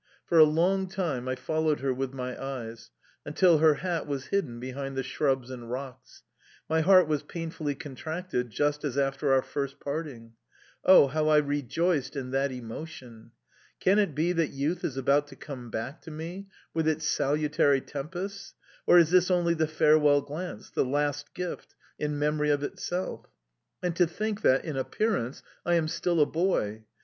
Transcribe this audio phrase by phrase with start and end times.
[0.25, 2.89] For a long time I followed her with my eyes,
[3.23, 6.23] until her hat was hidden behind the shrubs and rocks.
[6.67, 10.33] My heart was painfully contracted, just as after our first parting.
[10.83, 13.29] Oh, how I rejoiced in that emotion!
[13.79, 17.79] Can it be that youth is about to come back to me, with its salutary
[17.79, 18.55] tempests,
[18.87, 23.27] or is this only the farewell glance, the last gift in memory of itself?...
[23.83, 26.85] And to think that, in appearance, I am still a boy!